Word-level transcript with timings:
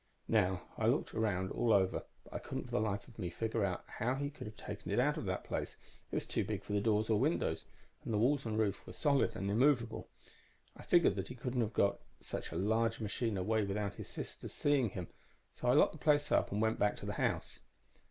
"Now, 0.27 0.63
I 0.79 0.87
looked 0.87 1.13
around 1.13 1.51
all 1.51 1.71
over, 1.71 2.01
but 2.23 2.33
I 2.33 2.39
couldn't 2.39 2.63
for 2.63 2.71
the 2.71 2.79
life 2.79 3.07
of 3.07 3.19
me 3.19 3.29
figure 3.29 3.63
out 3.63 3.83
how 3.85 4.15
he 4.15 4.31
could 4.31 4.47
have 4.47 4.57
taken 4.57 4.89
it 4.89 4.97
out 4.97 5.15
of 5.15 5.25
that 5.25 5.43
place; 5.43 5.77
it 6.11 6.15
was 6.15 6.25
too 6.25 6.43
big 6.43 6.63
for 6.63 6.79
doors 6.79 7.07
or 7.07 7.19
windows, 7.19 7.65
and 8.03 8.11
the 8.11 8.17
walls 8.17 8.43
and 8.43 8.57
roof 8.57 8.87
were 8.87 8.93
solid 8.93 9.35
and 9.35 9.51
immovable. 9.51 10.07
I 10.75 10.81
figured 10.81 11.13
that 11.17 11.27
he 11.27 11.35
couldn't 11.35 11.61
have 11.61 11.73
got 11.73 11.99
such 12.19 12.51
a 12.51 12.55
large 12.55 12.99
machine 12.99 13.37
away 13.37 13.63
without 13.63 13.93
his 13.97 14.07
sister's 14.09 14.53
seeing 14.53 14.89
him; 14.89 15.07
so 15.53 15.67
I 15.67 15.73
locked 15.73 15.91
the 15.91 15.99
place 15.99 16.31
up 16.31 16.51
and 16.51 16.59
went 16.59 16.79
back 16.79 16.97
to 16.97 17.05
the 17.05 17.13
house. 17.21 17.59